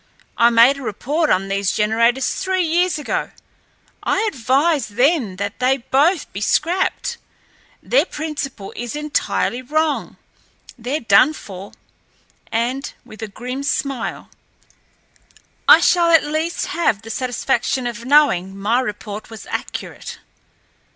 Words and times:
I 0.35 0.49
made 0.49 0.79
a 0.79 0.81
report 0.81 1.29
on 1.29 1.47
these 1.47 1.73
generators 1.73 2.33
three 2.33 2.63
years 2.63 2.97
ago. 2.97 3.29
I 4.01 4.27
advised 4.27 4.93
then 4.95 5.35
that 5.35 5.59
they 5.59 5.77
both 5.77 6.33
be 6.33 6.41
scrapped. 6.41 7.19
Their 7.83 8.05
principle 8.07 8.73
is 8.75 8.95
entirely 8.95 9.61
wrong. 9.61 10.17
They're 10.75 11.01
done 11.01 11.33
for." 11.33 11.73
And, 12.51 12.91
with 13.05 13.21
a 13.21 13.27
grim 13.27 13.61
smile, 13.61 14.31
"I 15.67 15.79
shall 15.79 16.09
at 16.09 16.23
least 16.23 16.65
have 16.73 17.03
the 17.03 17.11
satisfaction 17.11 17.85
of 17.85 18.03
knowing 18.03 18.57
my 18.57 18.79
report 18.79 19.29
was 19.29 19.45
accurate." 19.51 20.17